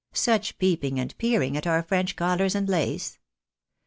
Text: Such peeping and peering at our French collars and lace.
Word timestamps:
Such 0.13 0.57
peeping 0.57 0.99
and 0.99 1.15
peering 1.19 1.55
at 1.55 1.67
our 1.67 1.83
French 1.83 2.15
collars 2.15 2.55
and 2.55 2.67
lace. 2.67 3.19